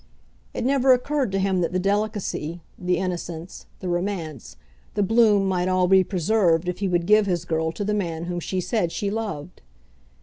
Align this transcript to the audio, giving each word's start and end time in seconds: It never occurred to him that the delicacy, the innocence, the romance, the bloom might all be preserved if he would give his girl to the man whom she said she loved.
It 0.55 0.65
never 0.65 0.93
occurred 0.93 1.31
to 1.31 1.37
him 1.37 1.61
that 1.61 1.73
the 1.73 1.79
delicacy, 1.79 2.63
the 2.75 2.97
innocence, 2.97 3.67
the 3.81 3.87
romance, 3.87 4.57
the 4.95 5.03
bloom 5.03 5.45
might 5.47 5.67
all 5.67 5.87
be 5.87 6.03
preserved 6.03 6.67
if 6.67 6.79
he 6.79 6.87
would 6.87 7.05
give 7.05 7.27
his 7.27 7.45
girl 7.45 7.71
to 7.71 7.83
the 7.85 7.93
man 7.93 8.23
whom 8.23 8.39
she 8.39 8.61
said 8.61 8.91
she 8.91 9.11
loved. 9.11 9.61